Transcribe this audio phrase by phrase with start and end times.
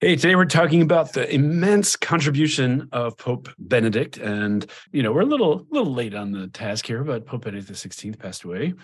[0.00, 5.22] Hey, today we're talking about the immense contribution of Pope Benedict, and you know we're
[5.22, 8.74] a little little late on the task here, but Pope Benedict XVI passed away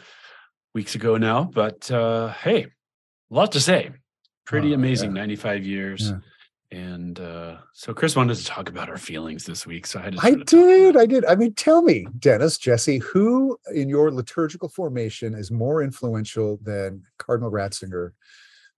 [0.75, 1.45] weeks ago now.
[1.45, 3.93] But uh, hey, a lot to say.
[4.45, 5.21] Pretty Oh, amazing, yeah.
[5.23, 6.11] 95 years.
[6.11, 6.19] Yeah.
[6.77, 10.17] And uh, so Chris wanted to talk about our feelings this week, so I had.
[10.19, 10.97] I sort of talk did.
[10.97, 11.25] I did.
[11.27, 17.05] I mean, tell me, Dennis, Jesse, who in your liturgical formation is more influential than
[17.19, 18.11] Cardinal Ratzinger,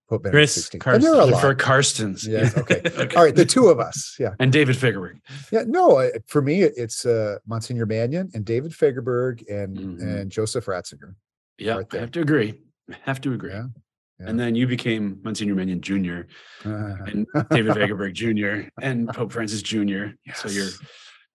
[0.09, 0.95] Pope Benedict Chris XVI?
[0.95, 1.29] And there are a Carsten.
[1.29, 1.33] it.
[1.33, 1.41] lot.
[1.41, 2.27] for Carstens.
[2.29, 2.57] Yes.
[2.59, 3.15] Okay.
[3.17, 3.35] All right.
[3.35, 4.17] The two of us.
[4.19, 4.35] Yeah.
[4.39, 5.21] And David Fagerberg.
[5.51, 5.65] Yeah.
[5.67, 10.01] No, I, for me, it's uh, Monsignor Mannion and David Fagerberg and Mhm.
[10.21, 11.15] and Joseph Ratzinger.
[11.59, 12.01] Yeah, Right I there.
[12.03, 12.61] have to agree.
[12.91, 13.51] I have to agree.
[13.51, 13.67] Yeah,
[14.21, 14.29] yeah.
[14.29, 16.21] And then you became Monsignor Mannion Jr.
[16.65, 18.69] and David Fagerberg Jr.
[18.81, 20.13] and Pope Francis Jr.
[20.35, 20.79] So you're Yes.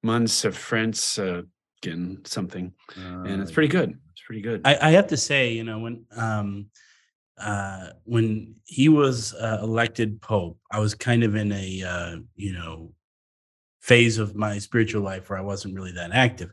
[0.04, 1.42] Mons of France uh,
[1.82, 3.90] getting something, and it's Uh, pretty good.
[4.14, 4.62] It's pretty good.
[4.66, 6.67] I, I have to say, you know, when um
[7.42, 12.53] uh when he was uh, elected pope, I was kind of in a uh, you
[12.53, 12.94] know
[13.81, 16.52] phase of my spiritual life where I wasn't really that active.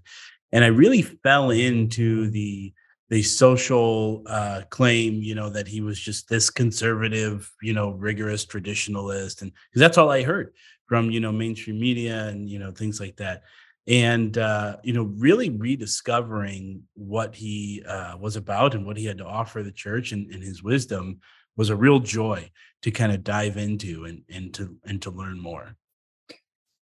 [0.52, 2.72] And I really fell into the
[3.10, 8.44] the social uh claim, you know, that he was just this conservative, you know, rigorous
[8.46, 10.52] traditionalist and because that's all I heard
[10.86, 13.42] from, you know, mainstream media and you know things like that
[13.88, 19.18] and uh, you know really rediscovering what he uh, was about and what he had
[19.18, 21.18] to offer the church and, and his wisdom
[21.56, 22.48] was a real joy
[22.82, 25.74] to kind of dive into and, and to and to learn more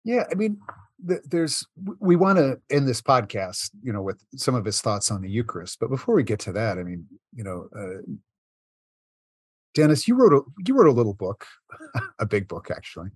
[0.05, 0.59] Yeah, I mean,
[1.07, 1.65] th- there's
[2.01, 5.31] we want to end this podcast, you know, with some of his thoughts on the
[5.31, 5.79] Eucharist.
[5.81, 8.03] But before we get to that, I mean, you know, uh,
[9.75, 11.47] Dennis, you wrote a you wrote a little book,
[12.19, 13.11] a big book actually,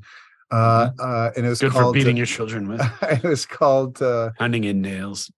[0.53, 3.47] uh, uh, and it was good for called beating uh, your children with it was
[3.47, 5.31] called uh, hunting in nails,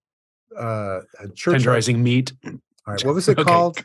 [0.57, 0.99] uh,
[1.35, 1.61] church.
[1.63, 2.33] tenderizing meat.
[2.45, 3.43] All right, what was it Okay.
[3.43, 3.83] called?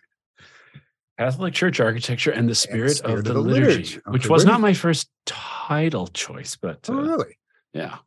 [1.18, 4.72] Catholic Church architecture and the spirit, Spirit of the, liturgy, which Okay, was not my
[4.72, 7.38] first title choice, but Oh, uh, really?
[7.74, 7.98] yeah,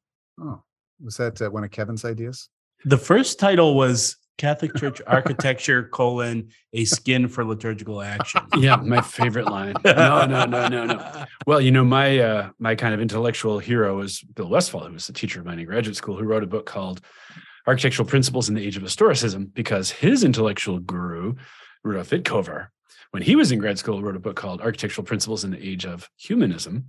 [0.41, 0.63] Oh,
[1.03, 2.49] was that uh, one of Kevin's ideas?
[2.85, 8.99] The first title was catholic church architecture colon a skin for liturgical action yeah, my
[8.99, 9.75] favorite line.
[9.85, 11.25] No, no, no, no, no.
[11.45, 15.07] Well, you know, my uh, my kind of intellectual hero is Bill Westfall, who was
[15.09, 17.01] a teacher of mine in graduate school, who wrote a book called
[17.67, 21.35] Architectural Principles in the Age of Historicism, because his intellectual guru,
[21.83, 22.67] Rudolf Wittkower,
[23.11, 25.85] when he was in grad school, wrote a book called Architectural Principles in the Age
[25.85, 26.85] of Humanism.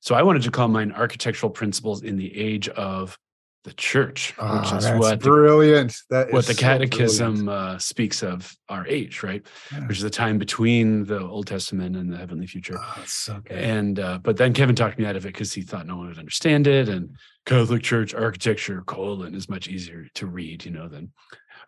[0.00, 3.16] So I wanted to call mine Architectural Principles in the Age of
[3.64, 5.94] the Church, which Ah, is what the, brilliant.
[6.10, 6.60] That what the so.
[6.60, 9.44] Catechism uh, speaks of our age, right?
[9.72, 9.86] Yeah.
[9.86, 12.76] Which is the time between the Old Testament and the heavenly future.
[12.78, 13.42] Oh, so.
[13.50, 16.08] And uh, but then Kevin talked me out of it because he thought no one
[16.08, 17.10] would understand it, and
[17.46, 21.12] Catholic Church architecture colon is much easier to read, you know, than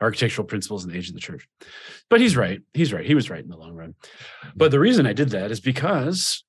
[0.01, 1.47] architectural principles in the age of the church.
[2.09, 2.63] But he's right.
[2.73, 3.05] He's right.
[3.05, 3.95] He was right in the long run.
[4.57, 6.45] But the reason I did that is because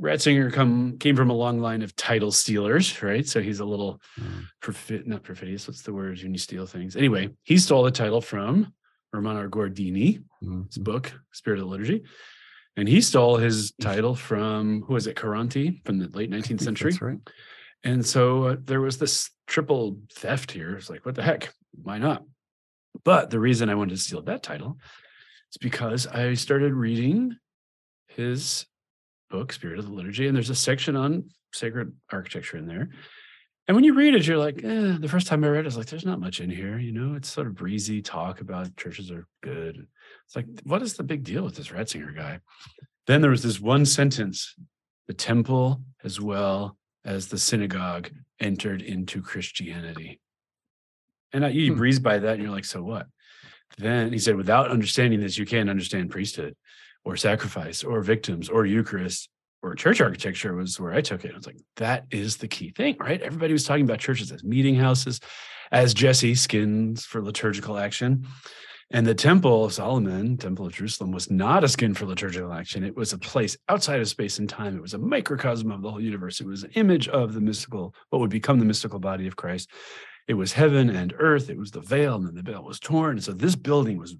[0.00, 3.26] Ratzinger come came from a long line of title stealers, right?
[3.26, 5.06] So he's a little Mm.
[5.06, 5.68] not perfidious.
[5.68, 6.96] What's the word when you steal things?
[6.96, 8.72] Anyway, he stole the title from
[9.12, 10.66] Romano Guardini, Mhm.
[10.68, 12.04] his book, Spirit of the Liturgy.
[12.76, 16.92] And he stole his title from who was it, Caronti from the late 19th century.
[16.92, 17.18] That's right.
[17.82, 20.76] And so uh, there was this triple theft here.
[20.76, 21.52] It's like, what the heck?
[21.72, 22.24] Why not?
[23.04, 24.78] But the reason I wanted to steal that title
[25.52, 27.36] is because I started reading
[28.08, 28.66] his
[29.30, 32.90] book, Spirit of the Liturgy, and there's a section on sacred architecture in there.
[33.68, 35.68] And when you read it, you're like, eh, the first time I read it, I
[35.68, 36.78] was like, there's not much in here.
[36.78, 39.86] You know, it's sort of breezy talk about churches are good.
[40.26, 42.40] It's like, what is the big deal with this Ratzinger guy?
[43.06, 44.56] Then there was this one sentence
[45.06, 48.10] the temple as well as the synagogue
[48.40, 50.20] entered into Christianity.
[51.32, 51.78] And I, you Hmm.
[51.78, 53.06] breeze by that and you're like, so what?
[53.78, 56.56] Then he said, without understanding this, you can't understand priesthood
[57.04, 59.28] or sacrifice or victims or Eucharist
[59.62, 61.32] or church architecture was where I took it.
[61.32, 63.20] I was like, that is the key thing, right?
[63.20, 65.20] Everybody was talking about churches as meeting houses,
[65.70, 68.26] as Jesse skins for liturgical action.
[68.92, 72.82] And the Temple of Solomon, Temple of Jerusalem, was not a skin for liturgical action.
[72.82, 74.76] It was a place outside of space and time.
[74.76, 76.40] It was a microcosm of the whole universe.
[76.40, 79.70] It was an image of the mystical, what would become the mystical body of Christ.
[80.26, 81.50] It was heaven and earth.
[81.50, 83.20] It was the veil, and then the veil was torn.
[83.20, 84.16] So this building was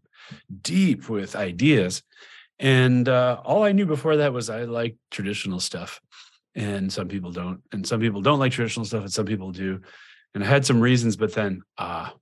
[0.63, 2.05] deep with ideas.
[2.61, 6.01] And uh, all I knew before that was I like traditional stuff.
[6.55, 7.63] and some people don't.
[7.73, 9.81] And some people don't like traditional stuff, and some people do.
[10.35, 12.15] And I had some reasons, but then ah,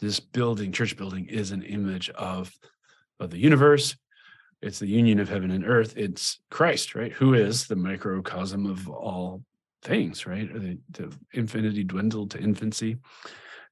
[0.00, 2.52] this building, church building, is an image of
[3.20, 3.96] of the universe.
[4.62, 5.94] It's the union of heaven and earth.
[5.96, 7.12] It's Christ, right?
[7.12, 9.42] Who is the microcosm of all
[9.82, 10.50] things, right?
[10.52, 12.96] The, the infinity dwindled to infancy,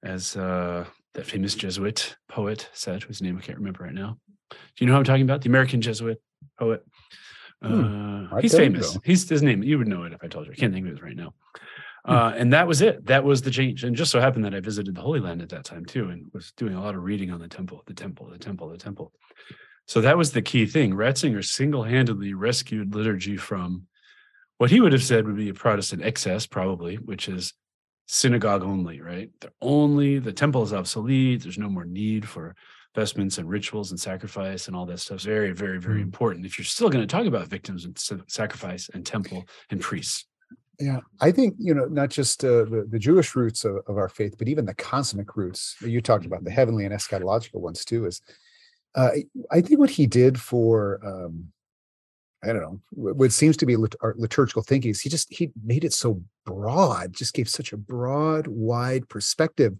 [0.02, 0.84] as uh,
[1.14, 4.18] that famous Jesuit poet said, whose name I can't remember right now.
[4.52, 5.42] Do you know who I'm talking about?
[5.42, 6.20] The American Jesuit
[6.58, 6.84] poet.
[7.62, 8.98] Hmm, Uh, he's famous.
[9.04, 9.62] He's his name.
[9.62, 10.52] You would know it if I told you.
[10.52, 11.34] I can't think of it right now.
[12.04, 12.12] Hmm.
[12.12, 13.06] Uh, and that was it.
[13.06, 13.84] That was the change.
[13.84, 16.26] And just so happened that I visited the Holy Land at that time too, and
[16.32, 19.12] was doing a lot of reading on the temple, the temple, the temple, the temple.
[19.86, 20.92] So that was the key thing.
[20.92, 23.86] Ratzinger single-handedly rescued liturgy from
[24.58, 27.52] what he would have said would be a Protestant excess, probably, which is
[28.06, 29.30] synagogue only, right?
[29.40, 31.42] The only the temple is obsolete.
[31.42, 32.54] There's no more need for
[32.94, 35.18] vestments and rituals and sacrifice and all that stuff.
[35.18, 36.04] Is very, very, very Mm.
[36.04, 36.46] important.
[36.46, 40.26] If you're still going to talk about victims and sacrifice and temple and priests.
[40.80, 44.08] Yeah, I think you know not just uh, the the Jewish roots of, of our
[44.08, 45.76] faith, but even the cosmic roots.
[45.80, 48.06] You talked about the heavenly and eschatological ones too.
[48.06, 48.20] Is
[48.94, 49.10] uh,
[49.50, 51.52] I think what he did for um,
[52.42, 55.52] I don't know what seems to be lit- our liturgical thinking is he just he
[55.64, 59.76] made it so broad, just gave such a broad, wide perspective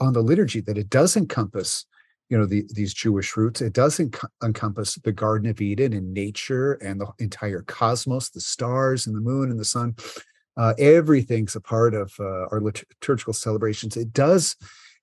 [0.00, 1.86] on the liturgy that it does encompass
[2.28, 6.12] you know the, these jewish roots it does enc- encompass the garden of eden and
[6.12, 9.94] nature and the entire cosmos the stars and the moon and the sun.
[10.56, 13.96] Uh, everything's a part of uh, our liturgical celebrations.
[13.96, 14.56] It does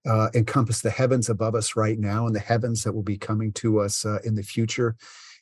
[0.05, 3.53] uh, encompass the heavens above us right now and the heavens that will be coming
[3.53, 4.95] to us uh, in the future.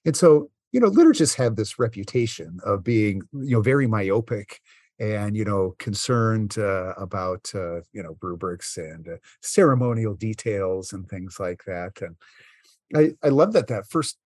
[0.06, 4.62] And so you know liturgists have this reputation of being you know very myopic
[5.01, 11.09] and you know concerned uh, about uh, you know rubrics and uh, ceremonial details and
[11.09, 12.15] things like that and
[12.95, 14.18] i i love that that first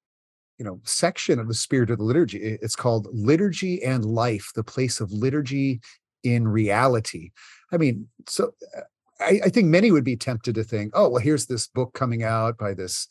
[0.59, 4.63] you know section of the spirit of the liturgy it's called liturgy and life the
[4.63, 5.79] place of liturgy
[6.23, 7.31] in reality.
[7.71, 8.81] I mean so uh,
[9.21, 12.23] I, I think many would be tempted to think oh well here's this book coming
[12.23, 13.07] out by this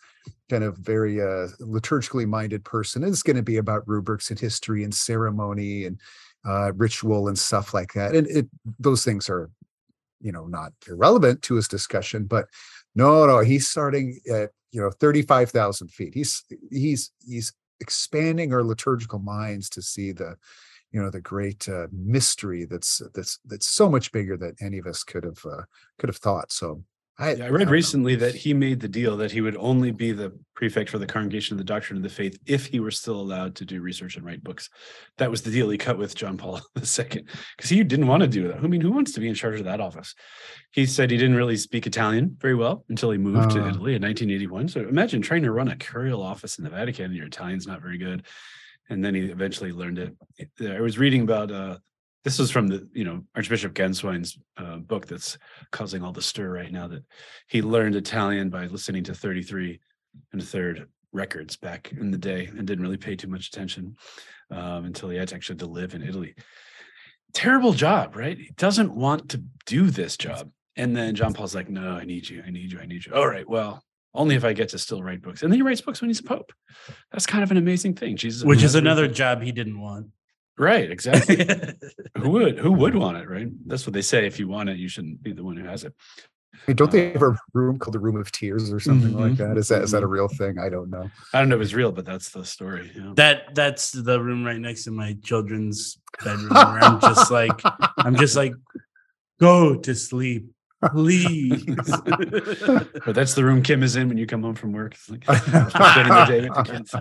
[0.50, 4.84] kind of very uh, liturgically minded person it's going to be about rubrics and history
[4.84, 6.00] and ceremony and
[6.44, 8.14] uh, ritual and stuff like that.
[8.14, 8.48] And it
[8.78, 9.50] those things are,
[10.20, 12.46] you know, not irrelevant to his discussion, but
[12.94, 16.14] no, no, he's starting at you know thirty five thousand feet.
[16.14, 20.36] He's he's he's expanding our liturgical minds to see the,
[20.92, 24.86] you know, the great uh, mystery that's that's that's so much bigger than any of
[24.86, 25.62] us could have uh,
[25.98, 26.52] could have thought.
[26.52, 26.82] So
[27.18, 27.72] I, Yeah, I I read know.
[27.72, 31.06] recently that he made the deal that he would only be the prefect for the
[31.06, 34.16] Congregation of the Doctrine of the Faith if he were still allowed to do research
[34.16, 34.68] and write books.
[35.18, 37.24] That was the deal he cut with John Paul II
[37.56, 38.58] because he didn't want to do that.
[38.58, 40.14] I mean, who wants to be in charge of that office?
[40.72, 43.68] He said he didn't really speak Italian very well until he moved to Ah.
[43.68, 44.68] Italy in 1981.
[44.68, 47.80] So imagine trying to run a curial office in the Vatican and your Italian's not
[47.80, 48.24] very good.
[48.90, 50.14] And then he eventually learned it.
[50.60, 51.78] I was reading about uh,
[52.24, 55.38] this was from the you know Archbishop Ganswein's uh, book that's
[55.70, 57.04] causing all the stir right now that
[57.48, 59.78] he learned Italian by listening to 33
[60.32, 63.96] and a third records back in the day and didn't really pay too much attention
[64.50, 66.34] um, until he had to actually to live in Italy.
[67.32, 68.36] Terrible job, right?
[68.36, 70.50] He doesn't want to do this job.
[70.76, 72.42] And then John Paul's like, no, I need you.
[72.44, 72.80] I need you.
[72.80, 73.14] I need you.
[73.14, 73.48] All right.
[73.48, 73.82] Well,
[74.12, 75.42] only if I get to still write books.
[75.42, 76.52] And then he writes books when he's a pope.
[77.12, 78.16] That's kind of an amazing thing.
[78.16, 80.08] Jesus, which is another job he didn't want.
[80.56, 80.90] Right.
[80.90, 81.36] Exactly.
[82.18, 82.58] who would?
[82.58, 83.28] Who would want it?
[83.28, 83.48] Right.
[83.66, 84.26] That's what they say.
[84.26, 85.94] If you want it, you shouldn't be the one who has it.
[86.66, 89.36] Hey, don't they have a room called the Room of Tears or something like Mhm,
[89.38, 89.56] that?
[89.58, 90.10] Is that is that a mhm.
[90.10, 90.58] real thing?
[90.58, 91.10] I don't know.
[91.32, 92.92] I don't know if it's real, but that's the story.
[92.94, 93.12] Yeah.
[93.16, 97.60] That that's the room right next to my children's bedroom where I'm just like
[97.98, 98.54] I'm just like
[99.40, 100.46] go to sleep,
[100.92, 101.64] please.
[103.04, 104.94] But that's the room Kim is in when you come home from work.
[104.94, 105.24] It's like
[105.70, 106.94] spending the day with the kids.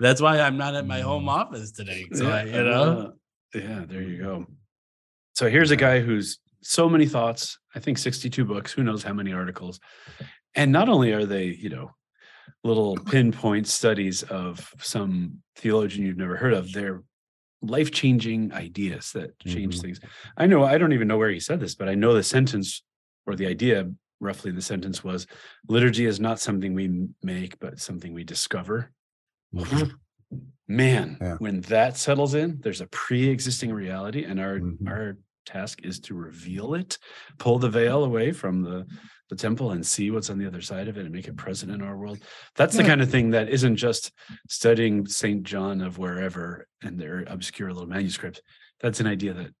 [0.00, 2.06] That's why I'm not at my home office today.
[2.12, 3.12] So I, you know,
[3.54, 4.46] uh, yeah, there you go.
[5.34, 7.58] So here's a guy who's so many thoughts.
[7.74, 8.72] I think 62 books.
[8.72, 9.80] Who knows how many articles?
[10.54, 11.92] And not only are they, you know,
[12.64, 17.02] little pinpoint studies of some theologian you've never heard of, they're
[17.62, 19.82] life changing ideas that change Mhm.
[19.82, 20.00] things.
[20.36, 22.82] I know, I don't even know where he said this, but I know the sentence
[23.26, 23.90] or the idea,
[24.20, 25.26] roughly the sentence was
[25.68, 28.92] liturgy is not something we make, but something we discover.
[30.70, 31.36] Man, Yeah.
[31.38, 34.86] when that settles in, there's a pre-existing reality, and our Mhm.
[34.88, 36.98] our task is to reveal it,
[37.38, 38.86] pull the veil away from the
[39.30, 41.70] the temple, and see what's on the other side of it, and make it present
[41.70, 42.18] in our world.
[42.54, 42.88] That's the Yeah.
[42.88, 44.10] kind of thing that isn't just
[44.48, 48.40] studying Saint John of wherever and their obscure little manuscript.
[48.80, 49.54] That's an idea that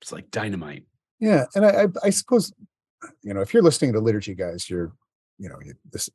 [0.00, 0.86] it's like dynamite.
[1.18, 2.52] Yeah, and I, I, I suppose,
[3.22, 4.92] you know, if you're listening to liturgy, guys, you're,
[5.38, 5.58] you know,
[5.90, 6.08] this,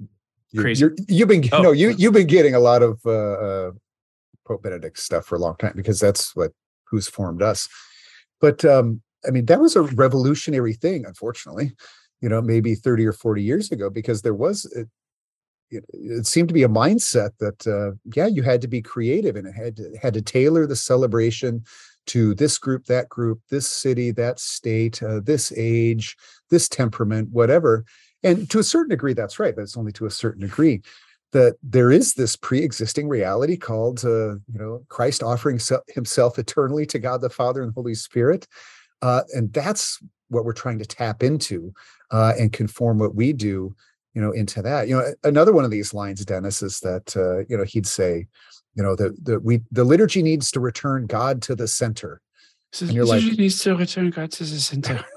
[0.58, 0.82] Crazy.
[0.82, 3.72] You're, you've been, Oh, no, you, you've been getting a lot of uh, uh,
[4.46, 6.52] Pope Benedict stuff for a long time because that's what
[6.86, 7.68] who's formed us.
[8.40, 11.72] but um, I mean, that was a revolutionary thing, unfortunately,
[12.22, 14.88] you know, maybe 30 or 40 years ago, because there was, it,
[15.72, 19.36] it, it seemed to be a mindset that, uh, yeah, you had to be creative
[19.36, 21.64] and it had to, had to tailor the celebration
[22.08, 26.16] to this group, that group, this city, that state, uh, this age,
[26.52, 27.84] this temperament, whatever.
[28.25, 30.82] And to a certain degree, that's right, but it's only to a certain degree
[31.32, 36.86] that there is this pre-existing reality called uh, you know christ offering se- himself eternally
[36.86, 38.48] to god the father and holy spirit
[39.01, 41.74] uh, and that's what we're trying to tap into
[42.12, 43.75] uh, and conform what we do
[44.13, 47.39] you know into that you know another one of these lines dennis is that uh,
[47.50, 48.25] you know he'd say
[48.75, 52.22] you know that the we the liturgy needs to return god to the center
[52.72, 55.03] So And you're like- needs to return God to the center.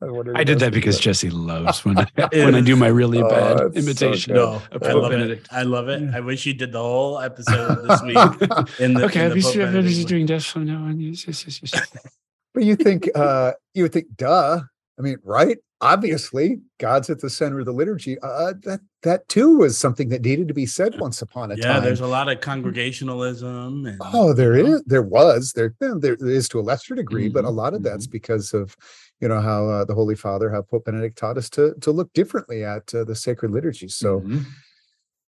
[0.00, 3.22] wonder I did that because but- Jesse loves when I, when I do my really
[3.22, 4.34] Oh, bad that's so imitation.
[4.34, 5.46] No, of I Pope love it.
[5.50, 6.02] I love it.
[6.14, 8.16] I wish you did the whole episode this week.
[8.80, 10.84] In the, okay, in I'll the be Pope sure Benedict everybody's doing that from now
[10.84, 11.00] on.
[11.00, 11.92] Yes, yes, yes, yes.
[12.54, 14.60] But you think uh you would think, duh.
[14.98, 15.56] I mean, right?
[15.82, 18.18] Obviously, God's at the center of the liturgy.
[18.20, 21.62] Uh that that too was something that needed to be said once upon a Yeah,
[21.62, 21.74] time.
[21.76, 23.86] Yeah, there's a lot of congregationalism.
[23.86, 27.28] And, Oh, there you know, is, there was, there, there is to a lesser degree,
[27.28, 28.76] but a Mhm, lot of that's because of,
[29.20, 32.12] you know, how uh, the Holy Father, how Pope Benedict taught us to to look
[32.12, 33.88] differently at uh, the sacred liturgy.
[33.88, 34.44] So, Mhm.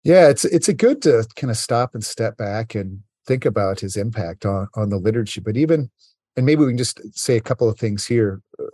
[0.05, 3.81] yeah, it's it's a good to kind of stop and step back and think about
[3.81, 5.41] his impact on on the liturgy.
[5.41, 5.91] But even,
[6.37, 8.41] and maybe we can just say a couple of things here.
[8.59, 8.65] Uh,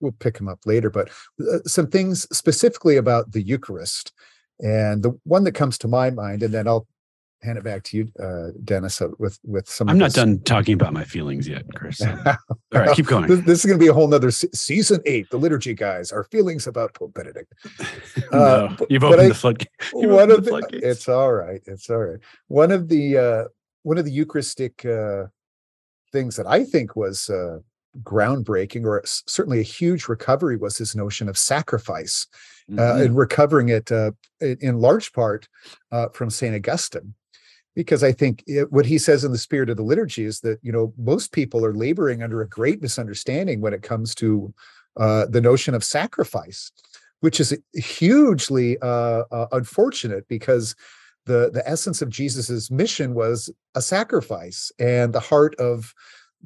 [0.00, 1.08] we'll pick them up later, but
[1.40, 4.12] uh, some things specifically about the Eucharist.
[4.60, 6.86] And the one that comes to my mind, and then I'll
[7.42, 9.88] hand it back to you, uh, Dennis, uh, with with some.
[9.88, 12.00] I'm not this- done talking about my feelings yet, Chris.
[12.26, 12.36] All
[12.72, 13.26] right, keep going.
[13.28, 15.28] This, this is going to be a whole nother se- season eight.
[15.30, 17.52] The liturgy guys, our feelings about Pope Benedict.
[18.32, 19.68] Uh, no, but- you've opened I- the floodgate.
[19.92, 20.84] One of the floodgates.
[20.84, 21.60] it's all right.
[21.66, 22.18] It's all right.
[22.48, 23.44] One of the uh,
[23.82, 25.26] one of the Eucharistic uh,
[26.12, 27.58] things that I think was uh,
[28.02, 32.26] groundbreaking, or certainly a huge recovery, was his notion of sacrifice,
[32.72, 33.04] uh, Mhm.
[33.06, 35.48] and recovering it uh, in, large part
[35.92, 37.14] uh, from Saint Augustine.
[37.76, 40.58] Because I think it, what he says in the spirit of the liturgy is that
[40.62, 44.52] you know most people are laboring under a great misunderstanding when it comes to
[44.96, 46.72] uh, the notion of sacrifice,
[47.20, 50.74] which is hugely uh, uh, unfortunate because
[51.26, 55.94] the the essence of Jesus's mission was a sacrifice, and the heart of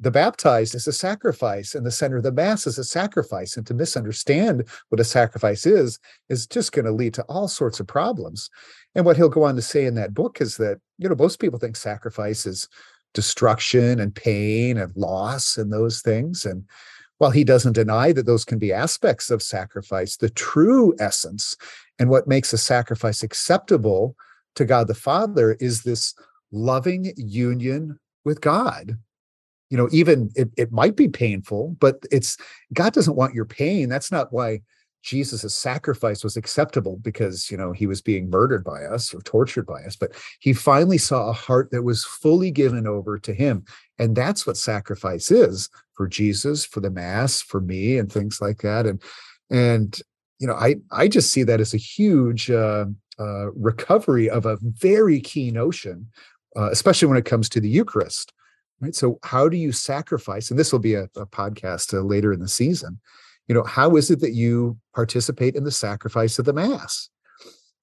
[0.01, 3.55] the baptized is a sacrifice, and the center of the mass is a sacrifice.
[3.55, 7.79] And to misunderstand what a sacrifice is is just going to lead to all sorts
[7.79, 8.49] of problems.
[8.95, 11.39] And what he'll go on to say in that book is that you know most
[11.39, 12.67] people think sacrifice is
[13.13, 16.65] destruction and pain and loss and those things, and
[17.19, 21.55] while he doesn't deny that those can be aspects of sacrifice, the true essence
[21.99, 24.15] and what makes a sacrifice acceptable
[24.55, 26.15] to God the Father is this
[26.51, 28.97] loving union with God.
[29.71, 32.37] You know, even it, it might be painful, but it's
[32.73, 33.89] God doesn't want your pain.
[33.89, 34.61] That's not why
[35.01, 39.65] Jesus' sacrifice was acceptable because, you know, he was being murdered by us or tortured
[39.65, 43.63] by us, but he finally saw a heart that was fully given over to him.
[43.97, 48.59] And that's what sacrifice is for Jesus, for the Mass, for me, and things like
[48.59, 48.85] that.
[48.85, 49.01] And,
[49.49, 49.99] and,
[50.39, 52.85] you know, I, I just see that as a huge uh,
[53.19, 56.07] uh, recovery of a very key notion,
[56.55, 58.33] uh, especially when it comes to the Eucharist.
[58.81, 58.95] Right.
[58.95, 60.49] So, how do you sacrifice?
[60.49, 62.99] And this will be a, a podcast uh, later in the season.
[63.47, 67.09] You know, how is it that you participate in the sacrifice of the Mass?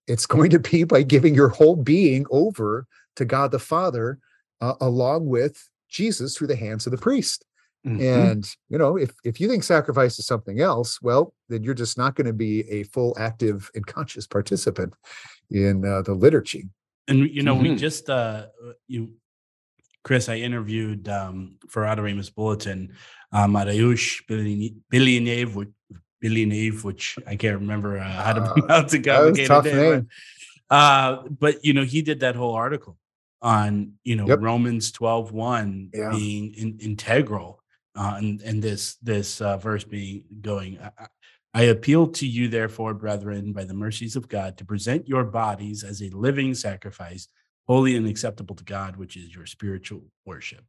[0.09, 2.87] It's going to be by giving your whole being over
[3.17, 4.19] to God the Father,
[4.61, 7.45] uh, along with Jesus through the hands of the priest.
[7.87, 8.00] Mhm.
[8.00, 11.97] And you know, if if you think sacrifice is something else, well, then you're just
[11.97, 14.95] not going to be a full, active, and conscious participant
[15.50, 16.69] in uh, the liturgy.
[17.07, 17.78] And you know, we Mhm.
[17.78, 18.47] just uh
[18.88, 19.12] you
[20.08, 22.94] Chris, I interviewed um for Adoremus Bulletin
[23.32, 24.22] Mariusz
[24.90, 25.50] Bilyanev
[26.24, 29.64] Bilyanev, which I can't remember uh, how to pronounce a that was a complicated tough
[29.66, 30.08] name.
[30.68, 31.10] but, Uh
[31.42, 32.94] but you know, he did that whole article
[33.42, 34.38] on you know Yep.
[34.40, 36.10] Romans 12 1 Yeah.
[36.10, 37.50] being in, integral
[37.94, 40.78] uh and, and this this uh verse being going
[41.54, 45.82] I appeal to you, therefore, brethren, by the mercies of God, to present your bodies
[45.90, 47.24] as a living sacrifice,
[47.68, 50.64] holy and acceptable to God, which is your spiritual worship.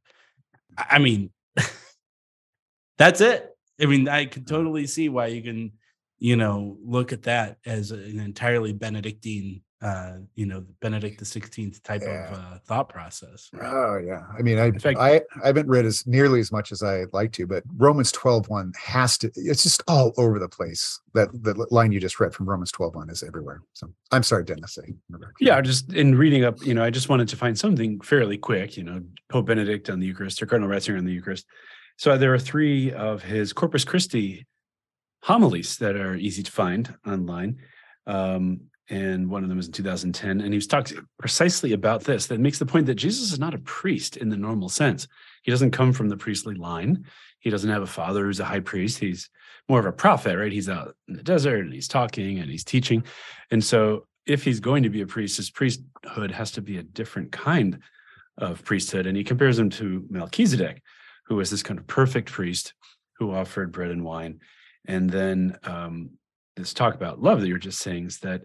[0.77, 1.31] I mean,
[2.97, 3.49] that's it.
[3.81, 4.47] I mean, I can mm.
[4.47, 5.71] totally see why you can,
[6.19, 11.81] you know, look at that as an entirely Benedictine, uh, you know, Benedict the Sixteenth
[11.83, 12.27] type Yeah.
[12.27, 13.49] of uh, thought process.
[13.61, 14.23] Oh yeah.
[14.37, 17.31] I mean, I fact- I, I haven't read as nearly as much as I'd like
[17.33, 20.99] to, but Romans 12 1 has to, it's just all over the place.
[21.13, 23.61] That the line you just read from Romans 12 1 is everywhere.
[23.73, 24.77] So I'm sorry, Dennis.
[24.85, 24.91] I-
[25.39, 28.75] Yeah, just in reading up, you know, I just wanted to find something fairly quick,
[28.75, 31.45] you know, Pope Benedict on the Eucharist or Cardinal Ratzinger on the Eucharist.
[31.95, 34.45] So there are three of his Corpus Christi
[35.23, 37.57] homilies that are easy to find online.
[38.07, 40.41] Um, and one of them is in 2010.
[40.41, 43.53] And he was talking precisely about this that makes the point that Jesus is not
[43.53, 45.07] a priest in the normal sense.
[45.43, 47.05] He doesn't come from the priestly line.
[47.39, 48.97] He doesn't have a father who's a high priest.
[48.97, 49.29] He's
[49.67, 50.51] more of a prophet, right?
[50.51, 53.03] He's out in the desert and he's talking and he's teaching.
[53.51, 56.83] And so if he's going to be a priest, his priesthood has to be a
[56.83, 57.79] different kind
[58.37, 59.05] of priesthood.
[59.05, 60.81] And he compares him to Melchizedek,
[61.27, 62.73] who was this kind of perfect priest
[63.17, 64.39] who offered bread and wine.
[64.85, 66.11] And then um,
[66.55, 68.43] this talk about love that you're just saying is that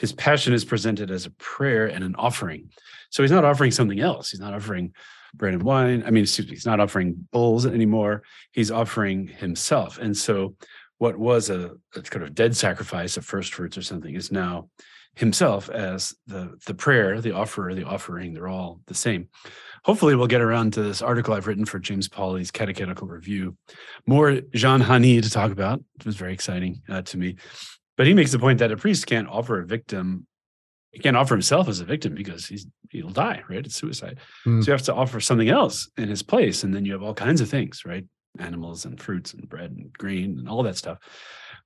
[0.00, 2.70] his passion is presented as a prayer and an offering.
[3.10, 4.30] So he's not offering something else.
[4.30, 4.94] He's not offering
[5.34, 6.02] bread and wine.
[6.06, 8.22] I mean, excuse me, he's not offering bulls anymore.
[8.50, 9.98] He's offering himself.
[9.98, 10.56] And so
[10.96, 14.70] what was a, a kind of dead sacrifice of first fruits or something is now
[15.16, 18.32] himself as the the prayer, the offerer, the offering.
[18.32, 19.28] They're all the same.
[19.84, 23.56] Hopefully, we'll get around to this article I've written for James Pauley's Catechetical Review.
[24.06, 25.82] More Jean Hani to talk about.
[25.98, 27.36] It was very exciting uh, to me.
[28.00, 30.26] But he makes the point that a priest can't offer a victim
[30.90, 33.66] he can't offer himself as a victim because he's he'll die, right?
[33.66, 34.20] It's suicide.
[34.44, 34.62] Hmm.
[34.62, 37.12] So you have to offer something else in his place, and then you have all
[37.12, 38.06] kinds of things, right?
[38.38, 40.96] Animals and fruits and bread and grain and all that stuff.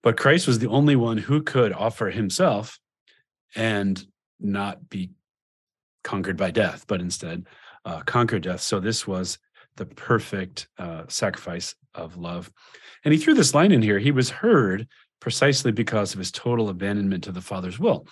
[0.02, 2.80] But Christ was the only one who could offer himself
[3.54, 4.04] and
[4.40, 5.12] not be
[6.02, 7.46] conquered by death, but instead
[7.84, 8.60] uh, conquer death.
[8.60, 9.38] So this was
[9.76, 12.50] the perfect uh, sacrifice of love.
[13.04, 13.98] And he threw this line in here.
[13.98, 14.88] He was heard
[15.24, 18.06] precisely because of his total abandonment to the Father's will.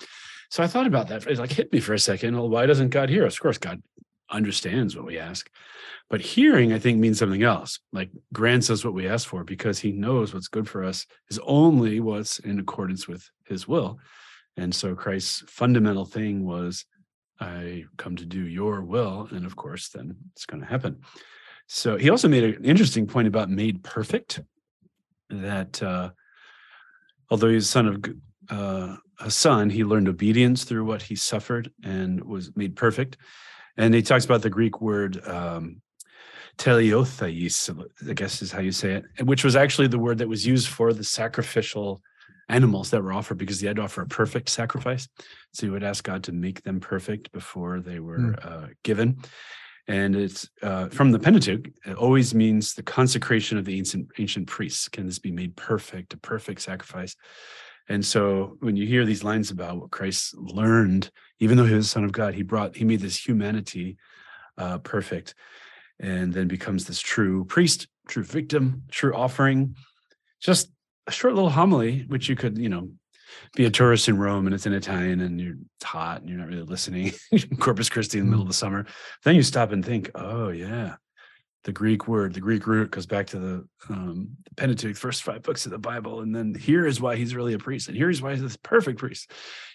[0.49, 1.27] So I thought about that.
[1.27, 2.35] It like hit me for a second.
[2.35, 3.27] Well, why doesn't God hear?
[3.27, 3.83] Of course, God
[4.31, 5.51] understands what we ask.
[6.09, 7.81] But hearing, I think, means something else.
[7.93, 11.39] Like grants us what we ask for because he knows what's good for us is
[11.45, 13.99] only what's in accordance with his will.
[14.57, 16.87] And so Christ's fundamental thing was,
[17.41, 19.29] I come to do your will.
[19.31, 21.03] And of course, then it's going to happen.
[21.67, 24.41] So he also made an interesting point about made perfect
[25.29, 26.11] that uh,
[27.31, 28.05] although he's a son of
[28.51, 33.17] uh, a son, he learned obedience through what he suffered and was made perfect.
[33.77, 35.81] And he talks about the Greek word um,
[36.59, 40.47] teleothais, I guess is how you say it, which was actually the word that was
[40.47, 42.03] used for the sacrificial
[42.49, 45.09] animals that were offered because he had to offer a perfect sacrifice.
[45.53, 48.47] So he would ask God to make them perfect before they were Mm.
[48.47, 49.19] uh, given.
[49.89, 54.47] And it's uh, from the Pentateuch, it always means the consecration of the ancient ancient
[54.47, 54.89] priests.
[54.89, 57.17] Can this be made perfect, a perfect sacrifice?
[57.89, 61.87] And so when you hear these lines about what Christ learned, even though he was
[61.87, 63.97] the Son of God, he brought, he made this humanity
[64.57, 65.35] uh, perfect
[65.99, 69.75] and then becomes this true priest, true victim, true offering.
[70.41, 70.71] Just
[71.07, 72.91] a short little homily, which you could, you know,
[73.55, 76.39] be a tourist in Rome and it's in Italian and you're it's hot and you're
[76.39, 77.13] not really listening.
[77.61, 78.87] Corpus Christi in the middle of the summer.
[79.25, 80.97] Then you stop and think, oh yeah,
[81.65, 85.43] the Greek word, the Greek root goes back to the, um, the Pentateuch, first five
[85.43, 88.21] books of the Bible, and then here is why he's really a priest, and here's
[88.21, 89.31] why he's this perfect priest,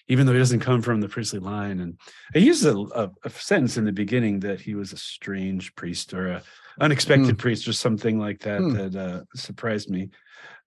[0.10, 1.80] even though he doesn't come from the priestly line.
[1.80, 1.98] And
[2.34, 6.14] he uses a, a, a sentence in the beginning that he was a strange priest
[6.14, 6.44] or a
[6.82, 8.74] unexpected priest or something like that Hmm.
[8.74, 10.10] that uh, surprised me.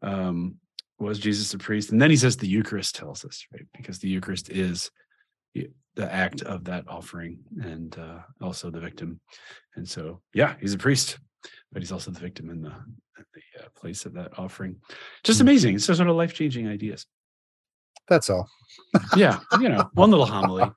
[0.01, 0.57] Um,
[1.09, 1.91] was Jesus a priest?
[1.93, 3.67] And then he says the Eucharist tells us, right?
[3.77, 4.91] Because the Eucharist is
[5.97, 9.21] the act of that offering and uh, also the victim.
[9.77, 11.19] And so, yeah, he's a priest,
[11.73, 14.77] but he's also the victim in the, in the uh, place of that offering.
[15.25, 15.49] Just Hmm.
[15.49, 15.75] amazing.
[15.75, 17.07] It's sort of life changing ideas.
[18.09, 18.49] That's all.
[19.17, 20.71] Yeah, you know, one little homily.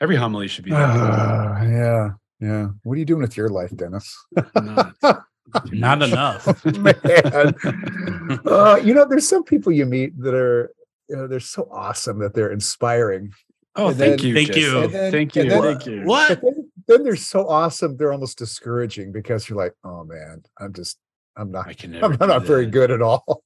[0.00, 0.78] Every homily should be that.
[0.96, 2.10] Ah, yeah.
[2.40, 2.68] Yeah.
[2.82, 4.16] What are you doing with your life, Dennis?
[5.52, 6.08] Not, too Not much.
[6.10, 6.64] enough.
[6.76, 8.40] Man.
[8.46, 10.72] uh, you know, there's some people you meet that are,
[11.08, 13.32] you know, they're so awesome that they're inspiring.
[13.76, 14.34] Oh, And thank then- you.
[14.34, 14.88] Thank you.
[14.88, 15.48] Then- Thank you.
[15.48, 16.02] then- Thank you.
[16.04, 16.40] What?
[16.42, 20.98] Then, then they're so awesome, they're almost discouraging because you're like, oh man, I'm just,
[21.36, 22.06] I'm not, I can never.
[22.12, 23.42] I'm do not very good at all.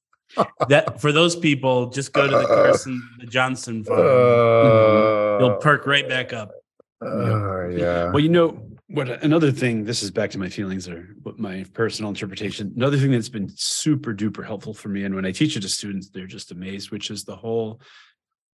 [0.68, 4.00] That for those people, just go to the Carson, the Johnson farm.
[4.00, 6.50] Uh, You'll perk right back up.
[7.04, 8.10] uh, yeah.
[8.10, 9.08] Well, you know what?
[9.24, 9.84] Another thing.
[9.84, 12.72] This is back to my feelings or what my personal interpretation.
[12.76, 15.68] Another thing that's been super duper helpful for me, and when I teach it to
[15.68, 16.90] students, they're just amazed.
[16.90, 17.80] Which is the whole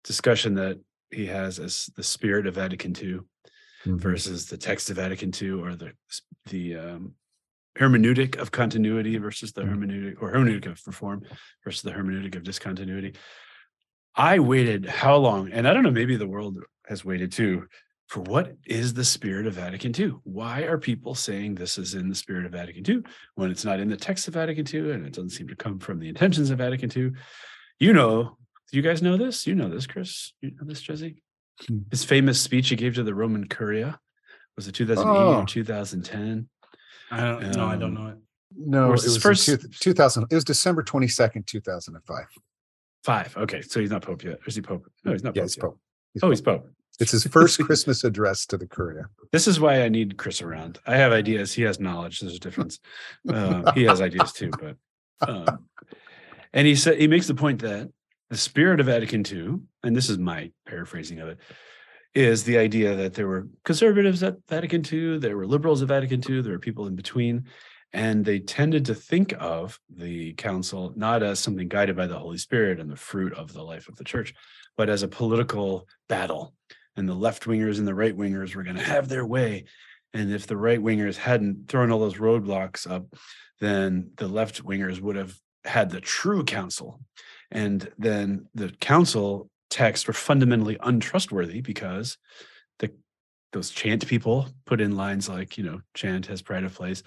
[0.04, 0.80] discussion that
[1.12, 3.20] he has as the spirit of Vatican II
[3.86, 4.00] Mhm.
[4.00, 5.94] versus the text of Vatican II, or the
[6.50, 7.13] the um,
[7.78, 11.24] hermeneutic of continuity versus the hermeneutic or hermeneutic of reform
[11.63, 13.13] versus the hermeneutic of discontinuity.
[14.16, 15.52] I waited how long?
[15.52, 17.68] And I don't know, maybe the world has waited too
[18.08, 20.13] for what is the spirit of Vatican II?
[20.24, 23.04] Why are people saying this is in the spirit of Vatican II
[23.36, 25.78] when it's not in the text of Vatican II and it doesn't seem to come
[25.80, 27.12] from the intentions of Vatican II?
[27.80, 28.38] You know,
[28.72, 29.46] do you guys know this?
[29.46, 30.34] You know this, Chris?
[30.41, 31.22] You know this, Jesse?
[31.67, 31.80] Hmm.
[31.91, 34.00] His famous speech he gave to the Roman Curia
[34.56, 35.41] was it 2008 Oh.
[35.41, 36.50] or 2010?
[37.12, 37.65] I don't know.
[37.65, 38.17] I don't Um, know it.
[38.56, 39.46] No, Or it was was first
[39.82, 40.26] two thousand.
[40.32, 42.26] It was December twenty second, two thousand and five.
[43.04, 43.36] Five.
[43.38, 44.36] Okay, so he's not Pope yet.
[44.39, 44.88] Or is he Pope?
[45.04, 45.52] No, he's not Yeah, Pope.
[45.56, 45.62] yet.
[45.62, 45.80] Pope.
[46.13, 46.67] He's Oh, he's Pope.
[47.00, 49.06] It's his first Christmas address to the Curia.
[49.32, 50.80] This is why I need Chris around.
[50.88, 51.54] I have ideas.
[51.54, 52.20] He has knowledge.
[52.20, 52.80] There's a difference.
[53.28, 54.78] Uh, he has ideas too, but
[55.28, 55.66] um,
[56.54, 57.90] and he said he makes the point that
[58.30, 61.38] the spirit of Vatican II, and this is my paraphrasing of it,
[62.14, 66.22] is the idea that there were conservatives at Vatican II, there were liberals at Vatican
[66.28, 67.46] II, there were people in between,
[67.94, 72.38] and they tended to think of the council not as something guided by the Holy
[72.38, 74.34] Spirit and the fruit of the life of the church,
[74.76, 76.54] but as a political battle.
[76.98, 79.66] And the left wingers and the right wingers were going to have their way.
[80.14, 83.06] And if the right wingers hadn't thrown all those roadblocks up,
[83.60, 87.00] then the left wingers would have had the true council.
[87.52, 92.18] And then the council texts were fundamentally untrustworthy because
[92.80, 92.92] the
[93.54, 97.04] those chant people put in lines like, you know, chant has pride of place.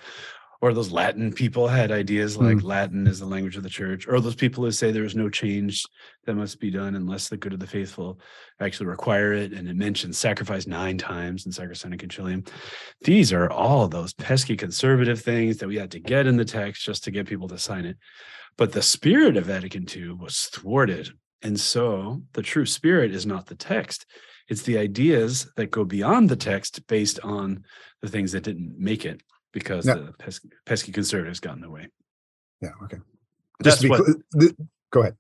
[0.62, 2.66] Or those Latin people had ideas like hmm.
[2.66, 5.31] Latin is the language of the church, or those people who say there is no
[5.31, 5.87] change
[6.27, 8.20] that must be done unless the good of the faithful
[8.61, 9.53] actually require it.
[9.53, 12.46] And it mentions sacrifice nine times in Sacrosanctum Concilium.
[13.03, 16.85] These are all those pesky conservative things that we had to get in the text
[16.85, 17.96] just to get people to sign it.
[18.59, 21.09] But the spirit of Vatican II was thwarted.
[21.40, 24.05] And so the true spirit is not the text,
[24.49, 27.64] it's the ideas that go beyond the text based on
[28.03, 31.88] the things that didn't make it because the pesky, pesky conservatives got in the way.
[32.60, 32.70] Yeah.
[32.84, 32.98] Okay.
[33.60, 34.02] That's Just be what-
[34.38, 34.52] th-
[34.90, 35.16] go ahead.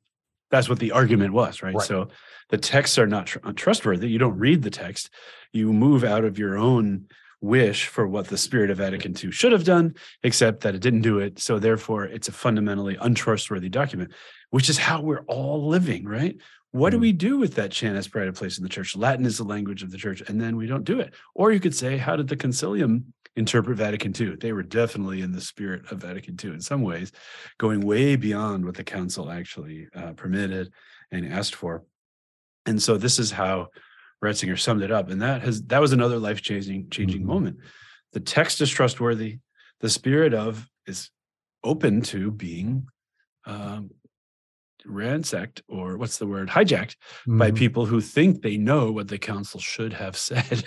[0.50, 1.74] That's what the argument was, right?
[1.74, 1.86] Right.
[1.86, 2.08] So
[2.48, 4.08] the texts are not tr- untrustworthy.
[4.08, 5.10] You don't read the text.
[5.52, 7.06] You move out of your own
[7.40, 11.02] wish for what the spirit of Vatican II should have done, except that it didn't
[11.02, 11.38] do it.
[11.38, 14.12] So therefore, it's a fundamentally untrustworthy document,
[14.50, 16.36] which is how we're all living, right?
[16.72, 17.00] What do Mhm.
[17.00, 18.94] we do with that chant as pride of place in the church?
[18.96, 21.14] Latin is the language of the church, and then we don't do it.
[21.34, 23.04] Or you could say, how did the concilium
[23.36, 24.36] interpret Vatican II?
[24.36, 27.12] They were definitely in the spirit of Vatican II in some ways,
[27.58, 30.72] going way beyond what the council actually uh, permitted
[31.10, 31.84] and asked for.
[32.66, 33.68] And so this is how
[34.22, 35.08] Ratzinger summed it up.
[35.10, 37.26] And that has that was another life changing changing Mhm.
[37.26, 37.56] moment.
[38.12, 39.38] The text is trustworthy.
[39.80, 41.10] The spirit of is
[41.64, 42.86] open to being
[43.46, 43.90] um,
[44.86, 47.56] ransacked or what's the word hijacked by Mhm.
[47.56, 50.64] people who think they know what the council should have said.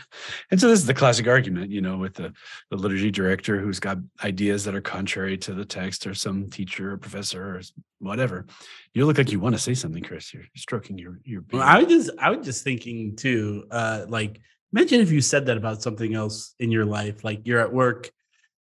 [0.52, 2.34] And so this is the classic argument, you know, with the,
[2.69, 6.91] the liturgy director who's got ideas that are contrary to the text or some teacher
[6.93, 7.62] or professor or
[7.99, 8.45] whatever.
[8.93, 10.34] You look like you want to say something, Chris.
[10.34, 11.76] You're stroking your your Well, beard.
[11.76, 14.39] I was just I was just thinking too, uh, like
[14.73, 18.10] imagine if you said that about something else in your life, like you're at work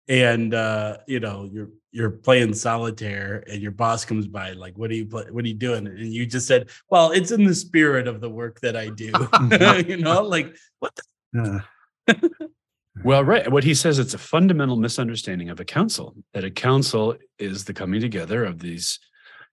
[0.08, 4.90] and uh, you know, you're you're playing solitaire and your boss comes by, like, what
[4.90, 5.86] are you play, what are you doing?
[5.86, 9.12] And you just said, Well, it's in the spirit of the work that I do.
[9.86, 10.98] you know, like what
[11.32, 11.62] the
[12.08, 12.14] Uh,
[13.04, 13.50] Well, right.
[13.50, 17.72] What he says, it's a fundamental misunderstanding of a council, that a council is the
[17.72, 18.98] coming together of these,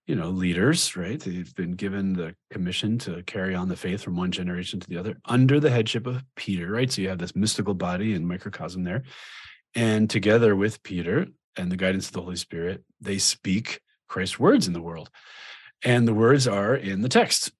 [0.06, 1.18] you know, leaders, right?
[1.18, 4.98] They've been given the commission to carry on the faith from one generation to the
[4.98, 6.92] other under the headship of Peter, right?
[6.92, 9.04] So you have this mystical body and microcosm there.
[9.74, 14.66] And together with Peter and the guidance of the Holy Spirit, they speak Christ's words
[14.66, 15.10] in the world.
[15.84, 17.52] And the words are in the text.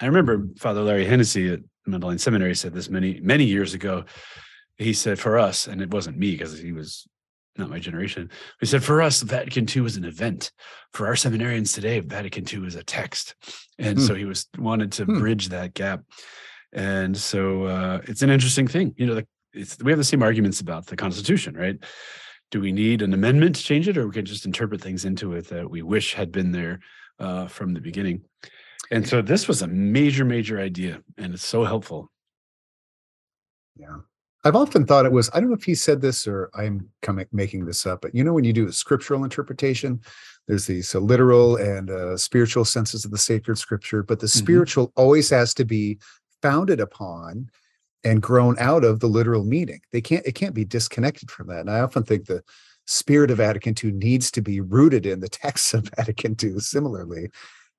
[0.00, 4.04] I remember Father Larry Hennessey at Mundelein Seminary said this many, many years ago
[4.78, 7.06] he said for us, and it wasn't me because he was
[7.58, 8.30] not my generation.
[8.60, 10.52] He said for us, Vatican II was an event.
[10.94, 13.34] For our seminarians today, Vatican II is a text,
[13.78, 14.04] and Hmm.
[14.04, 15.18] so he was wanted to Hmm.
[15.18, 16.02] bridge that gap.
[16.72, 19.16] And so uh, it's an interesting thing, you know.
[19.16, 21.76] The, it's, we have the same arguments about the Constitution, right?
[22.50, 25.34] Do we need an amendment to change it, or we can just interpret things into
[25.34, 26.80] it that we wish had been there
[27.18, 28.22] uh, from the beginning?
[28.90, 32.10] And so this was a major, major idea, and it's so helpful.
[33.76, 33.98] Yeah.
[34.42, 37.26] I've often thought it was, I don't know if he said this or I'm coming
[37.30, 40.00] making this up, but you know, when you do a scriptural interpretation,
[40.48, 44.38] there's these uh, literal and uh, spiritual senses of the sacred scripture, but the Mhm.
[44.38, 45.98] spiritual always has to be
[46.40, 47.50] founded upon
[48.04, 49.80] and grown out of the literal meaning.
[49.92, 51.60] They can't, it can't be disconnected from that.
[51.60, 52.42] And I often think the
[52.86, 57.28] spirit of Vatican II needs to be rooted in the texts of Vatican II similarly.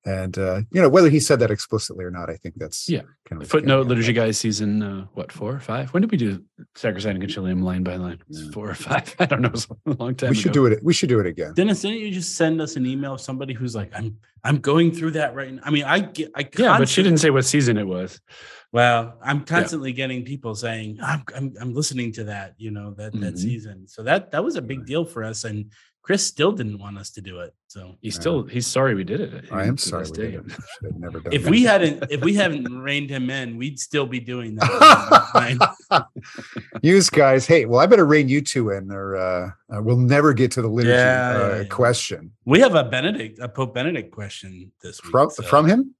[0.04, 3.02] And, uh, you know, whether he said that explicitly or not, I think that's Yeah.
[3.28, 5.94] kind of a Footnote caveat, liturgy but- guys season uh, what four or five?
[5.94, 6.42] When did we do
[6.74, 8.18] Sacrosanctum Concilium line by line?
[8.28, 8.50] Yeah.
[8.50, 9.14] Four or five?
[9.20, 9.50] I don't know.
[9.50, 10.30] It's a long time.
[10.30, 10.82] We should do it.
[10.82, 11.54] We should do it again.
[11.54, 14.90] Dennis, didn't you just send us an email of somebody who's like, I'm I'm going
[14.90, 15.62] through that right now.
[15.64, 18.20] I mean, I get I Yeah, but she didn't say what season it was.
[18.72, 23.12] Well, I'm constantly getting people saying I'm, I'm I'm listening to that, you know, that
[23.20, 23.38] that Mhm.
[23.38, 23.86] season.
[23.86, 27.10] So that that was a big deal for us, and Chris still didn't want us
[27.10, 27.54] to do it.
[27.68, 29.44] So He's still he's sorry we did it.
[29.52, 30.44] I am sorry we did it.
[30.98, 31.50] Never done if that.
[31.50, 36.06] we hadn't if we hadn't reined him in, we'd still be doing that.
[36.82, 40.32] Use guys, hey, well, I better rein you two in, or uh, uh, we'll never
[40.32, 41.64] get to the liturgy Yeah, uh, yeah, yeah.
[41.68, 45.10] question we have a Benedict, a Pope Benedict question this week.
[45.12, 45.94] from so- from him.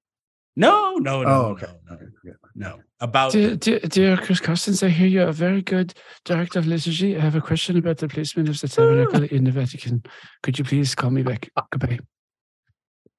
[0.54, 1.66] No, no, no, oh, okay.
[1.88, 2.36] no, no, okay.
[2.54, 2.80] no.
[3.00, 7.16] About Dear, dear, dear Chris Carstens, I hear you're a very good director of liturgy.
[7.16, 10.02] I have a question about the placement of the tabernacle in the Vatican.
[10.42, 11.48] Could you please call me back?
[11.70, 12.00] Goodbye.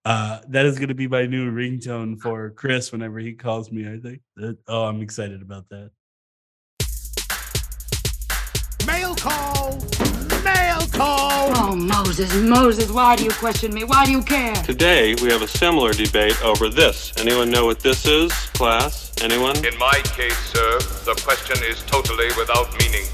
[0.05, 3.97] uh that is gonna be my new ringtone for Chris whenever he calls me, I
[3.97, 4.21] think.
[4.35, 5.89] That- oh, I'm excited about that.
[8.85, 9.79] Mail call!
[10.93, 11.51] Mail call!
[11.55, 13.83] Oh, Moses, Moses, why do you question me?
[13.83, 14.53] Why do you care?
[14.55, 17.13] Today, we have a similar debate over this.
[17.19, 19.11] Anyone know what this is, class?
[19.21, 19.55] Anyone?
[19.65, 23.05] In my case, sir, the question is totally without meaning.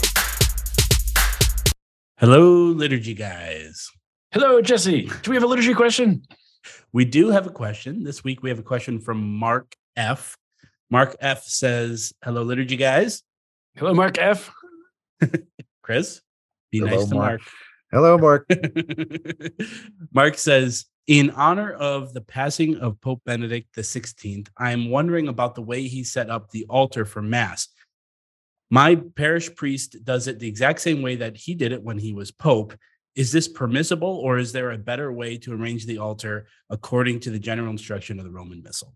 [2.17, 3.89] Hello, liturgy guys.
[4.31, 5.09] Hello, Jesse.
[5.21, 6.23] Do we have a liturgy question?
[6.91, 8.03] We do have a question.
[8.03, 10.37] This week we have a question from Mark F.
[10.89, 13.23] Mark F says, Hello, liturgy guys.
[13.75, 14.51] Hello, Mark F.
[15.81, 16.21] Chris,
[16.71, 17.41] be Hello, nice to Mark.
[17.41, 17.41] Mark.
[17.91, 18.47] Hello, Mark.
[20.13, 25.55] Mark says, in honor of the passing of Pope Benedict XVI, I am wondering about
[25.55, 27.67] the way he set up the altar for Mass.
[28.69, 32.13] My parish priest does it the exact same way that he did it when he
[32.13, 32.75] was Pope.
[33.15, 37.31] Is this permissible, or is there a better way to arrange the altar according to
[37.31, 38.93] the general instruction of the Roman Missal?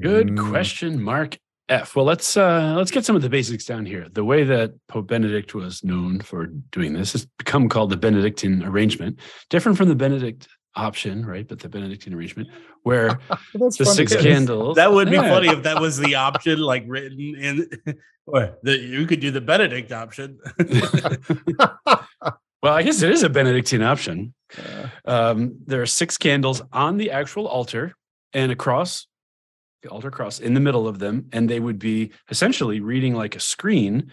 [0.00, 1.36] Good Mm, question, Mark
[1.68, 1.94] F.
[1.96, 4.06] Well, let's uh let's get some of the basics down here.
[4.10, 8.62] The way that Pope Benedict was known for doing this has become called the Benedictine
[8.62, 11.46] arrangement, different from the Benedict option, right?
[11.46, 12.48] But the Benedictine arrangement,
[12.84, 13.08] where
[13.54, 13.70] the funny.
[13.70, 14.76] six candles.
[14.76, 15.28] That would be Yeah.
[15.28, 17.68] funny if that was the option, like written in,
[18.26, 20.38] or that you could do the Benedict option.
[22.60, 24.34] Well, I guess it is a Benedictine option.
[25.04, 27.94] Um, there are six candles on the actual altar
[28.32, 29.06] and a cross,
[29.82, 33.36] the altar cross in the middle of them, and they would be essentially reading like
[33.36, 34.10] a screen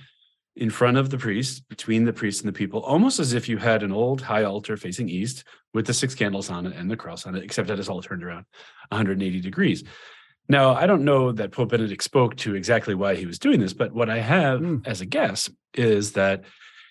[0.55, 3.57] in front of the priest, between the priest and the people, almost as if you
[3.57, 6.95] had an old high altar facing east with the six candles on it and the
[6.95, 8.45] cross on it, except that it's all turned around
[8.89, 9.83] 180 degrees.
[10.47, 13.73] Now, I don't know that Pope Benedict spoke to exactly why he was doing this,
[13.73, 14.77] but what I have Hmm.
[14.85, 16.43] as a guess is that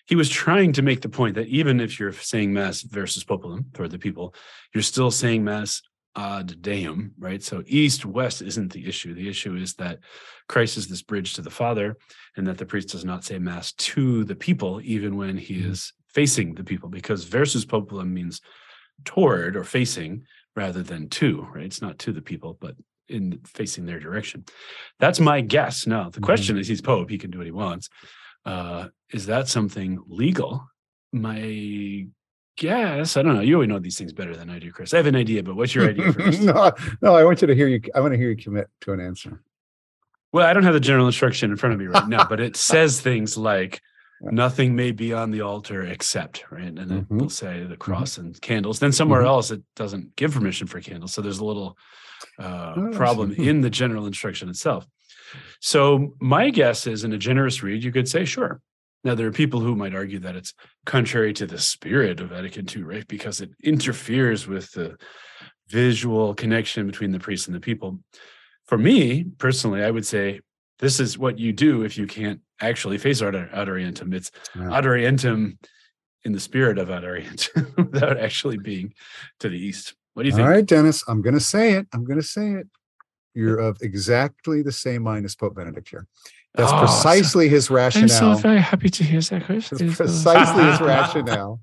[0.07, 3.65] he was trying to make the point that even if you're saying mass versus populum
[3.73, 4.35] for the people,
[4.75, 5.81] you're still saying mass
[6.16, 7.42] ad deum, right?
[7.42, 9.14] So east west isn't the issue.
[9.14, 9.98] The issue is that
[10.48, 11.96] Christ is this bridge to the Father,
[12.37, 15.92] and that the priest does not say mass to the people, even when he is
[16.09, 18.40] facing the people, because versus populum means
[19.05, 20.24] toward or facing
[20.55, 21.64] rather than to, right?
[21.64, 22.77] It's not to the people, but
[23.09, 24.44] in facing their direction.
[24.98, 25.87] That's my guess.
[25.87, 27.88] Now, the question is he's Pope, he can do what he wants.
[28.46, 30.66] Uh, is that something legal?
[31.12, 32.07] My
[32.57, 33.40] guess, I don't know.
[33.40, 34.95] You always know these things better than I do, Chris.
[34.95, 36.43] I have an idea, but what's your idea first?
[36.43, 37.81] no, no, I want you to hear you.
[37.95, 39.40] I want to hear you commit to an answer.
[40.33, 42.57] Well, I don't have the general instruction in front of me right now, but it
[42.71, 43.81] says things like
[44.21, 46.64] nothing may be on the altar except, right?
[46.64, 47.19] And then Mhm.
[47.21, 48.79] we'll say the cross and candles.
[48.79, 49.27] Then somewhere Mhm.
[49.27, 51.12] else it doesn't give permission for candles.
[51.12, 51.77] So there's a little
[52.38, 54.87] uh, Oh, problem in the general instruction itself.
[55.61, 58.61] So my guess is in a generous read, you could say, sure.
[59.05, 60.55] Now there are people who might argue that it's
[60.87, 63.07] contrary to the spirit of Vatican II, right?
[63.07, 64.97] Because it interferes with the
[65.69, 67.99] visual connection between the priest and the people.
[68.67, 70.40] For me personally, I would say
[70.79, 74.14] this is what you do if you can't actually face ad, orientem.
[74.14, 74.77] It's Yeah.
[74.77, 75.59] ad orientem
[76.25, 77.05] in the spirit of ad
[77.77, 78.95] without actually being
[79.40, 79.95] to the east.
[80.14, 80.49] What do you think?
[80.49, 81.87] right, Dennis, I'm going to say it.
[81.93, 82.69] I'm going to say it.
[83.35, 86.07] You're of exactly the same mind as Pope Benedict here.
[86.55, 88.05] That's Oh, so- precisely his rationale.
[88.31, 89.71] I'm so very happy to hear that, Chris.
[89.71, 91.61] That's uh, precisely his rationale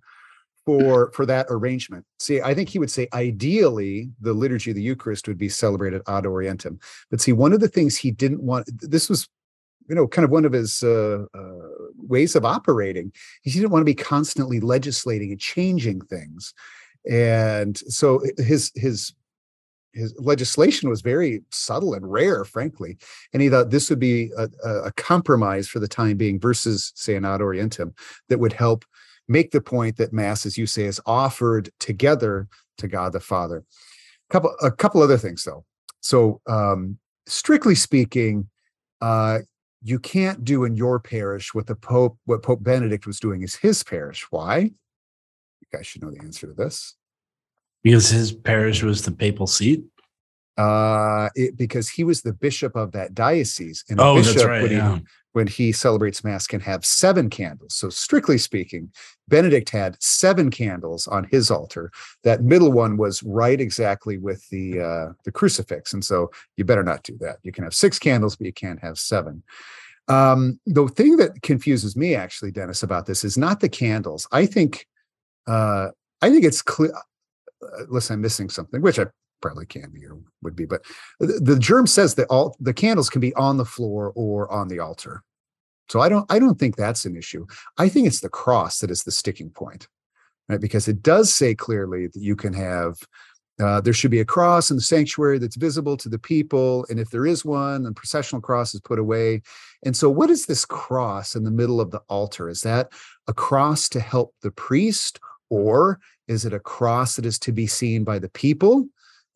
[0.65, 2.05] for for that arrangement.
[2.19, 6.01] See, I think he would say ideally the liturgy of the Eucharist would be celebrated
[6.07, 6.79] ad orientem.
[7.09, 9.27] But see, one of the things he didn't want this was
[9.87, 13.11] you know kind of one of his uh, uh, ways of operating.
[13.43, 16.53] He didn't want to be constantly legislating and changing things,
[17.09, 19.13] and so his his
[19.93, 22.97] his legislation was very subtle and rare, frankly.
[23.33, 27.15] And he thought this would be a, a, compromise for the time being versus, say,
[27.15, 27.93] an ad orientem
[28.29, 28.85] that would help
[29.27, 33.63] make the point that Mass, as you say, is offered together to God the Father.
[34.29, 35.65] Couple, a couple other things, though.
[35.99, 38.49] So, um, strictly speaking,
[39.01, 39.39] uh,
[39.83, 43.55] you can't do in your parish what the Pope, what Pope Benedict was doing is
[43.55, 44.25] his parish.
[44.29, 44.57] Why?
[44.59, 46.95] You guys should know the answer to this.
[47.83, 49.83] Because his parish was the papal seat.
[50.57, 54.49] uh it, because he was the bishop of that diocese and a Oh, that's bishop
[54.49, 54.61] right.
[54.61, 54.95] would Yeah.
[54.95, 57.73] even when he celebrates Mass, can have seven candles.
[57.73, 58.91] So, strictly speaking,
[59.29, 61.89] Benedict had seven candles on his altar.
[62.25, 66.83] That middle one was right exactly with the uh, the crucifix, and so you better
[66.83, 67.37] not do that.
[67.43, 69.41] You can have six candles, but you can't have seven.
[70.09, 74.27] Um, the thing that confuses me, actually, Dennis, about this is not the candles.
[74.33, 74.85] I think,
[75.47, 75.91] uh,
[76.21, 76.91] I think it's clear.
[77.63, 79.05] Uh, unless I'm missing something, which I
[79.41, 80.83] probably can be or would be, but
[81.19, 84.67] the, the GIRM says that all the candles can be on the floor or on
[84.67, 85.23] the altar.
[85.89, 87.45] So I don't I don't think that's an issue.
[87.77, 89.87] I think it's the cross that is the sticking point,
[90.47, 90.61] right?
[90.61, 92.95] Because it does say clearly that you can have
[93.61, 96.99] uh, there should be a cross in the sanctuary that's visible to the people, and
[96.99, 99.41] if there is one, the processional cross is put away.
[99.83, 102.49] And so, what is this cross in the middle of the altar?
[102.49, 102.91] Is that
[103.27, 105.19] a cross to help the priest,
[105.49, 105.99] or
[106.31, 108.87] is it a cross that is to be seen by the people?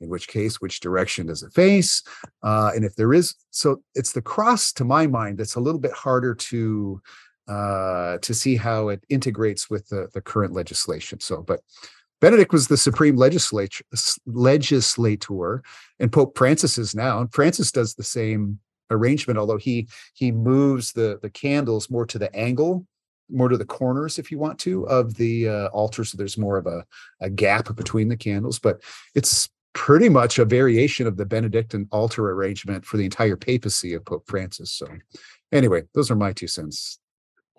[0.01, 2.03] in which case which direction does it face
[2.43, 5.79] uh, and if there is so it's the cross to my mind that's a little
[5.79, 7.01] bit harder to
[7.47, 11.61] uh, to see how it integrates with the, the current legislation so but
[12.21, 13.83] benedict was the supreme legislator
[15.99, 18.59] and pope francis is now and francis does the same
[18.91, 22.85] arrangement although he he moves the the candles more to the angle
[23.29, 26.57] more to the corners if you want to of the uh, altar so there's more
[26.57, 26.85] of a,
[27.21, 28.81] a gap between the candles but
[29.15, 34.05] it's pretty much a variation of the Benedictine altar arrangement for the entire papacy of
[34.05, 34.71] Pope Francis.
[34.71, 34.87] So,
[35.51, 36.97] anyway, those are my two cents.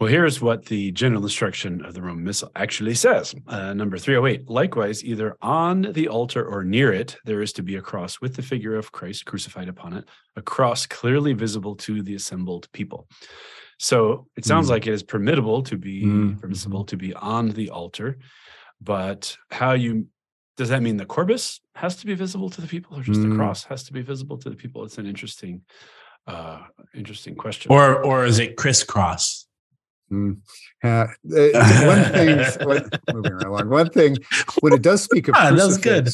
[0.01, 3.35] Well, here's what the general instruction of the Roman Missal actually says.
[3.47, 7.77] Uh, number 308 Likewise, either on the altar or near it, there is to be
[7.77, 10.05] a cross with the figure of Christ crucified upon it,
[10.37, 13.09] a cross clearly visible to the assembled people.
[13.79, 14.71] So it sounds mm.
[14.71, 16.41] like it is permittable to be mm.
[16.41, 18.19] permissible to be on the altar,
[18.81, 20.07] but how you
[20.57, 23.31] does that mean the corpus has to be visible to the people or just mm.
[23.31, 25.61] the cross has to be visible to the people it's an interesting
[26.27, 26.61] uh
[26.95, 29.47] interesting question or or is it crisscross
[30.11, 30.37] mm.
[30.83, 34.17] uh, one thing one, moving right along one thing
[34.61, 36.09] when it does speak of ah, that's good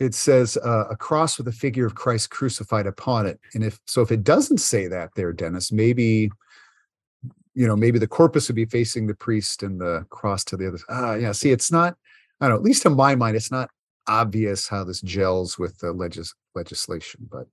[0.00, 3.78] it says uh, a cross with a figure of christ crucified upon it and if
[3.86, 6.30] so if it doesn't say that there dennis maybe
[7.54, 10.66] you know maybe the corpus would be facing the priest and the cross to the
[10.66, 11.96] other ah yeah see it's not
[12.40, 13.70] I don't know, at least in my mind, it's not
[14.06, 17.46] obvious how this gels with the legis- legislation, but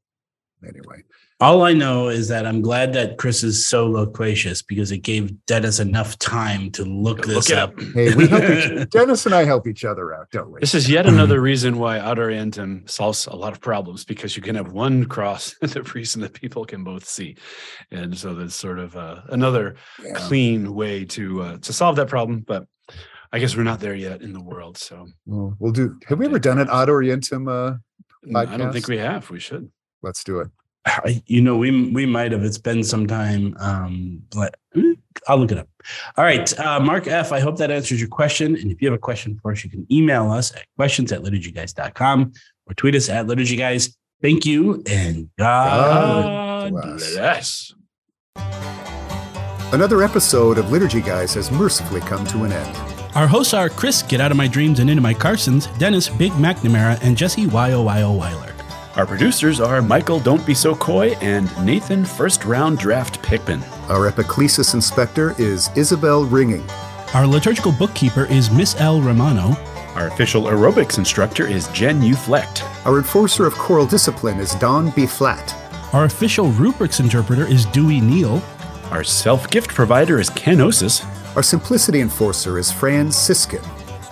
[0.67, 1.03] anyway.
[1.39, 5.43] All I know is that I'm glad that Chris is so loquacious because it gave
[5.47, 7.79] Dennis enough time to look this look up.
[7.95, 10.59] Hey, we help each, Dennis and I help each other out, don't we?
[10.59, 14.43] This is yet another reason why Ad Orientem solves a lot of problems because you
[14.43, 17.35] can have one cross the reason that people can both see,
[17.89, 20.13] and so that's sort of uh, another yeah.
[20.13, 22.41] clean way to uh, to solve that problem.
[22.45, 22.67] But
[23.33, 24.77] I guess we're not there yet in the world.
[24.77, 25.97] So well, we'll do.
[26.05, 27.77] Have we ever done an Ad Orientem uh,
[28.27, 28.47] podcast?
[28.47, 29.27] I don't think we have.
[29.31, 29.71] We should.
[30.01, 30.49] Let's do it.
[31.27, 32.43] You know, we we might have.
[32.43, 33.55] It's been some time.
[33.59, 34.55] Um, but
[35.27, 35.67] I'll look it up.
[36.17, 37.31] All right, uh, Mark F.
[37.31, 38.55] I hope that answers your question.
[38.55, 41.21] And if you have a question for us, you can email us at questions at
[41.21, 42.33] liturgyguys.com
[42.65, 43.95] or tweet us at liturgyguys.
[44.21, 47.15] Thank you and God, God bless.
[47.15, 47.73] bless.
[49.73, 52.77] Another episode of Liturgy Guys has mercifully come to an end.
[53.15, 56.31] Our hosts are Chris Get Out of My Dreams and Into My Carstens, Dennis Big
[56.33, 58.50] McNamara, and Jesse Wyo Wyo Weiler.
[58.97, 63.63] Our producers are Michael Don't Be So Coy and Nathan First Round Draft Pickman.
[63.87, 66.69] Our epiclesis inspector is Isabel Ringing.
[67.13, 69.01] Our liturgical bookkeeper is Miss L.
[69.01, 69.55] Romano.
[69.95, 72.63] Our official aerobics instructor is Jen Uflecht.
[72.85, 75.05] Our enforcer of choral discipline is Don B.
[75.05, 75.55] Flat.
[75.93, 78.43] Our official rubrics interpreter is Dewey Neal.
[78.91, 81.05] Our self gift provider is Ken Osis.
[81.37, 83.63] Our simplicity enforcer is Fran Siskin.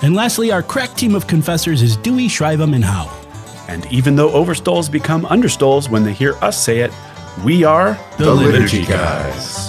[0.03, 3.13] And lastly, our crack team of confessors is Dewey, Shrivem, and Howe.
[3.69, 6.91] And even though overstoles become understoles when they hear us say it,
[7.45, 9.68] we are the, the Liturgy, guys.